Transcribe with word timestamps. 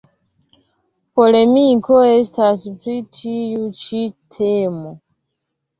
Polemiko 1.19 1.99
estas 2.15 2.65
pri 2.81 2.99
tiu 3.19 3.71
ĉi 3.85 4.05
temo. 4.39 5.01